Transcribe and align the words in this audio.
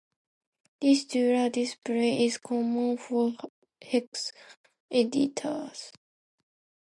This 0.81 1.05
dual 1.05 1.51
display 1.51 2.25
is 2.25 2.39
common 2.39 2.97
for 2.97 3.33
hex 3.83 4.31
editors. 4.89 5.91